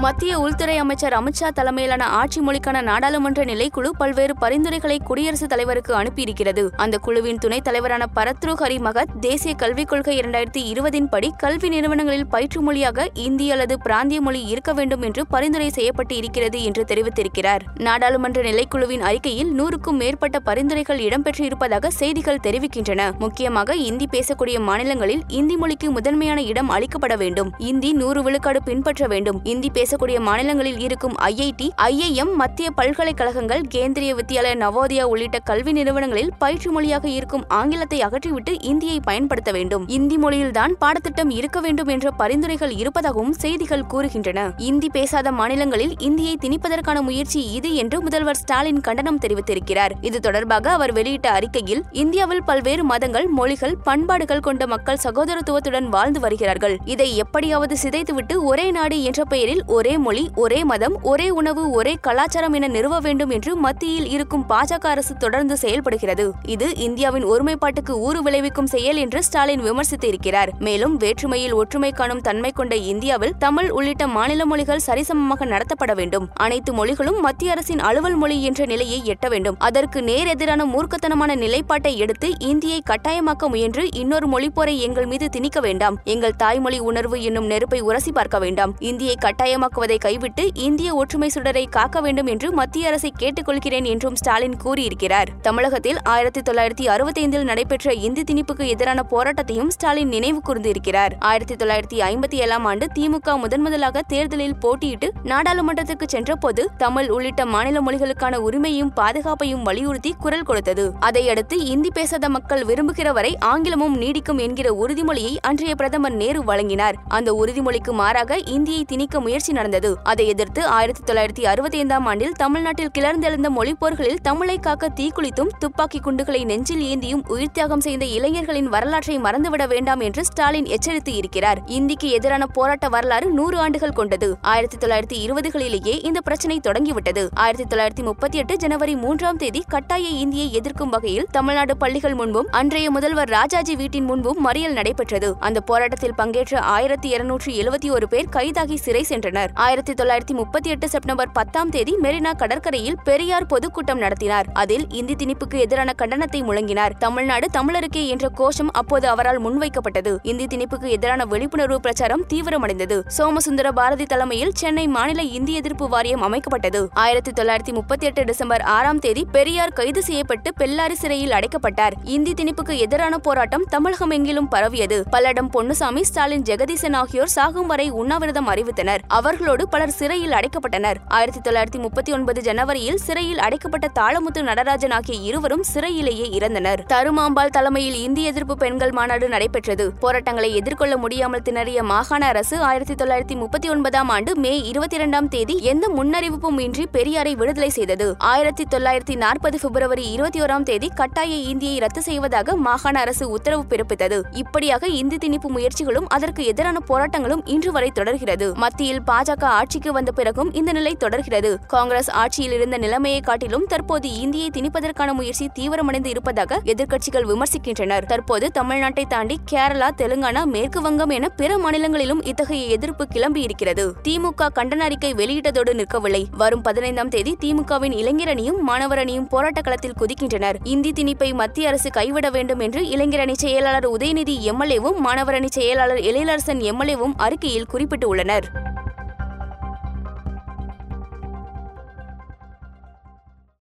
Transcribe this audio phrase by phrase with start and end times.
[0.00, 6.70] மத்திய உள்துறை அமைச்சர் அமித்ஷா தலைமையிலான ஆட்சி மொழிக்கான நாடாளுமன்ற நிலைக்குழு பல்வேறு பரிந்துரைகளை குடியரசுத் தலைவருக்கு அனுப்பியிருக்கிறது.
[6.76, 12.26] அந்த குழுவின் துணைத் தலைவரான பரத்ரு ஹரி மகத் தேசிய கல்விக் கொள்கை இரண்டாயிரத்தி இருபதின் படி கல்வி நிறுவனங்களில்
[12.26, 17.60] பயிற்று மொழியாக இந்தி அல்லது பிராந்திய மொழி இருக்க வேண்டும் என்று பரிந்துரை செய்யப்பட்டு இருக்கிறது என்று தெரிவித்திருக்கிறார்.
[17.78, 23.18] நாடாளுமன்ற நிலைக்குழுவின் அறிக்கையில் நூறுக்கும் மேற்பட்ட பரிந்துரைகள் இடம்பெற்றிருப்பதாக செய்திகள் தெரிவிக்கின்றன.
[23.18, 27.52] முக்கியமாக இந்தி பேசக்கூடிய மாநிலங்களில் இந்தி மொழிக்கு முதன்மையான இடம் அளிக்கப்பட வேண்டும்.
[27.58, 29.40] இந்தி நூறு விழுக்காடு பின்பற்ற வேண்டும்.
[29.44, 36.30] இந்தி பேச பேசக்கூடிய மாநிலங்களில் இருக்கும் ஐஐடி ஐஐஎம் மத்திய பல்கலைக்கழகங்கள் கேந்திரிய வித்யாலய நவோதயா உள்ளிட்ட கல்வி நிறுவனங்களில்
[36.38, 39.84] பயிற்சி மொழியாக இருக்கும் ஆங்கிலத்தை அகற்றிவிட்டு இந்தியை பயன்படுத்த வேண்டும்.
[39.96, 44.44] இந்தி மொழியில்தான் பாடத்திட்டம் இருக்க வேண்டும் என்ற பரிந்துரைகள் இருப்பதாகவும் செய்திகள் கூறுகின்றன.
[44.68, 49.94] இந்தி பேசாத மாநிலங்களில் இந்தியை திணிப்பதற்கான முயற்சி இது என்று முதல்வர் ஸ்டாலின் கண்டனம் தெரிவித்திருக்கிறார்.
[50.00, 56.78] இது தொடர்பாக அவர் வெளியிட்ட அறிக்கையில் இந்தியாவில் பல்வேறு மதங்கள் மொழிகள் பண்பாடுகள் கொண்ட மக்கள் சகோதரத்துவத்துடன் வாழ்ந்து வருகிறார்கள்.
[56.84, 62.54] இதை எப்படியாவது சிதைத்துவிட்டு ஒரே நாடு என்ற பெயரில் ஒரே மொழி ஒரே மதம் ஒரே உணவு ஒரே கலாச்சாரம்
[62.56, 66.24] என நிறுவ வேண்டும் என்று மத்தியில் இருக்கும் பாஜக அரசு தொடர்ந்து செயல்படுகிறது.
[66.54, 72.50] இது இந்தியாவின் ஒருமைப்பாட்டுக்கு ஊறு விளைவிக்கும் செயல் என்று ஸ்டாலின் விமர்சித்து இருக்கிறார் மேலும் வேற்றுமையில் ஒற்றுமை காணும் தன்மை
[72.50, 76.26] கொண்ட இந்தியாவில் தமிழ் உள்ளிட்ட மாநில மொழிகள் சரிசமமாக நடத்தப்பட வேண்டும்.
[76.46, 79.58] அனைத்து மொழிகளும் மத்திய அரசின் அலுவல் மொழி என்ற நிலையை எட்ட வேண்டும்.
[79.68, 85.98] அதற்கு நேரெதிரான மூர்க்கத்தனமான நிலைப்பாட்டை எடுத்து இந்தியை கட்டாயமாக்க முயன்று இன்னொரு மொழிப்போரை எங்கள் மீது திணிக்க வேண்டாம்.
[86.16, 88.74] எங்கள் தாய்மொழி உணர்வு என்னும் நெருப்பை உரசி பார்க்க வேண்டாம்.
[88.92, 94.56] இந்தியை கட்டாயமாக உருவாக்குவதை கைவிட்டு இந்திய ஒற்றுமை சுடரை காக்க வேண்டும் என்று மத்திய அரசை கேட்டுக்கொள்கிறேன் என்றும் ஸ்டாலின்
[94.56, 95.28] கூறியிருக்கிறார்.
[95.42, 101.12] தமிழகத்தில் ஆயிரத்தி தொள்ளாயிரத்தி அறுபத்தைந்தில் நடைபெற்ற இந்தி திணிப்புக்கு எதிரான போராட்டத்தையும் ஸ்டாலின் நினைவு கூர்ந்திருக்கிறார்.
[101.18, 107.80] ஆயிரத்தி தொள்ளாயிரத்தி ஐம்பத்தி ஏழாம் ஆண்டு திமுக முதன் முதலாக தேர்தலில் போட்டியிட்டு நாடாளுமன்றத்துக்கு சென்றபோது தமிழ் உள்ளிட்ட மாநில
[107.80, 110.86] மொழிகளுக்கான உரிமையும் பாதுகாப்பையும் வலியுறுத்தி குரல் கொடுத்தது.
[111.00, 116.98] அதையடுத்து இந்தி பேசாத மக்கள் விரும்புகிற வரை ஆங்கிலமும் நீடிக்கும் என்கிற உறுதிமொழியை அன்றைய பிரதமர் நேரு வழங்கினார்.
[117.08, 119.90] அந்த உறுதிமொழிக்கு மாறாக இந்தியை திணிக்க முயற்சி நடந்தது.
[120.02, 126.42] அதை எதிர்த்து ஆயிரத்தி தொள்ளாயிரத்தி அறுபத்தி ஐந்தாம் ஆண்டில் தமிழ்நாட்டில் கிளர்ந்தெழுந்த மொழிப்போர்களில் தமிழை காக்க தீக்குளித்தும் துப்பாக்கி குண்டுகளை
[126.44, 131.60] நெஞ்சில் ஏந்தியும் உயிர் தியாகம் செய்த இளைஞர்களின் வரலாற்றை மறந்துவிட வேண்டாம் என்று ஸ்டாலின் எச்சரித்து இருக்கிறார்.
[131.78, 134.28] இந்திக்கு எதிரான போராட்ட வரலாறு நூறு ஆண்டுகள் கொண்டது.
[134.52, 137.24] ஆயிரத்தி தொள்ளாயிரத்தி இருபதுகளிலேயே இந்த பிரச்சனை தொடங்கிவிட்டது.
[137.34, 142.88] ஆயிரத்தி தொள்ளாயிரத்தி முப்பத்தி எட்டு ஜனவரி மூன்றாம் தேதி கட்டாய இந்தியை எதிர்க்கும் வகையில் தமிழ்நாடு பள்ளிகள் முன்பும் அன்றைய
[142.90, 145.30] முதல்வர் ராஜாஜி வீட்டின் முன்பும் மறியல் நடைபெற்றது.
[145.40, 149.49] அந்த போராட்டத்தில் பங்கேற்ற ஆயிரத்தி இருநூற்றி எழுபத்தி ஒரு பேர் கைதாகி சிறை சென்றனர்.
[149.54, 154.46] ஆயிரத்தி தொள்ளாயிரத்தி முப்பத்தி எட்டு செப்டம்பர் பத்தாம் தேதி மெரினா கடற்கரையில் பெரியார் பொதுக்கூட்டம் நடத்தினார்.
[154.52, 156.90] அதில் இந்தி திணிப்புக்கு எதிரான கண்டனத்தை முழங்கினார்.
[156.98, 160.18] தமிழ்நாடு தமிழருக்கே என்ற கோஷம் அப்போது அவரால் முன்வைக்கப்பட்டது.
[160.22, 163.02] இந்தி திணிப்புக்கு எதிரான விழிப்புணர்வு பிரச்சாரம் தீவிரமடைந்தது.
[163.06, 166.88] சோமசுந்தர பாரதி தலைமையில் சென்னை மாநில இந்தி எதிர்ப்பு வாரியம் அமைக்கப்பட்டது.
[166.92, 171.92] ஆயிரத்தி தொள்ளாயிரத்தி முப்பத்தி எட்டு டிசம்பர் ஆறாம் தேதி பெரியார் கைது செய்யப்பட்டு பெல்லாரி சிறையில் அடைக்கப்பட்டார்.
[172.04, 175.04] இந்தி திணிப்புக்கு எதிரான போராட்டம் தமிழகம் எங்கிலும் பரவியது.
[175.12, 178.98] பல்லடம் பொன்னுசாமி ஸ்டாலின் ஜெகதீசன் ஆகியோர் சாகும் வரை உண்ணாவிரதம் அறிவித்தனர்.
[179.08, 180.98] அவர் அவர்களோடு பலர் சிறையில் அடைக்கப்பட்டனர்.
[181.08, 186.80] ஆயிரத்தி தொள்ளாயிரத்தி முப்பத்தி ஒன்பது ஜனவரியில் சிறையில் அடைக்கப்பட்ட தாளமுத்து நடராஜன் ஆகிய இருவரும் சிறையிலேயே இறந்தனர்.
[186.92, 189.84] தருமாம்பாள் தலைமையில் இந்திய எதிர்ப்பு பெண்கள் மாநாடு நடைபெற்றது.
[190.00, 195.56] போராட்டங்களை எதிர்கொள்ள முடியாமல் திணறிய மாகாண அரசு ஆயிரத்தி தொள்ளாயிரத்தி முப்பத்தி ஒன்பதாம் ஆண்டு மே இருபத்தி இரண்டாம் தேதி
[195.72, 198.08] எந்த முன்னறிவிப்பும் இன்றி பெரியாரை விடுதலை செய்தது.
[198.18, 204.20] ஆயிரத்தி தொள்ளாயிரத்தி நாற்பது பிப்ரவரி இருபத்தி ஓராம் தேதி கட்டாய இந்தியை ரத்து செய்வதாக மாகாண அரசு உத்தரவு பிறப்பித்தது.
[204.32, 208.46] இப்படியாக இந்தி திணிப்பு முயற்சிகளும் அதற்கு எதிரான போராட்டங்களும் இன்று வரை தொடர்கிறது.
[208.54, 211.58] மத்தியில் பாஜக ஆட்சிக்கு வந்த பிறகும் இந்த நிலை தொடர்கிறது.
[211.66, 218.04] காங்கிரஸ் ஆட்சியில் இருந்த நிலைமையை காட்டிலும் தற்போது இந்தியை திணிப்பதற்கான முயற்சி தீவிரமடைந்து இருப்பதாக எதிர்க்கட்சிகள் விமர்சிக்கின்றனர்.
[218.04, 223.94] தற்போது தமிழ்நாட்டை தாண்டி கேரளா தெலுங்கானா மேற்கு வங்கம் என பிற மாநிலங்களிலும் இத்தகைய எதிர்ப்பு கிளம்பி இருக்கிறது.
[224.08, 226.24] திமுக கண்டன அறிக்கை வெளியிட்டதோடு நிற்கவில்லை.
[226.36, 230.54] வரும் பதினைந்தாம் தேதி திமுகவின் இளைஞரணியும் மாணவரணியும் போராட்ட களத்தில் குதிக்கின்றனர்.
[230.64, 237.12] இந்தி திணிப்பை மத்திய அரசு கைவிட வேண்டும் என்று இளைஞரணி செயலாளர் உதயநிதி எம்எல்ஏவும் மாணவரணி செயலாளர் எழிலரசன் எம்எல்ஏவும்
[237.16, 238.68] அறிக்கையில் குறிப்பிட்டுள்ளனர்.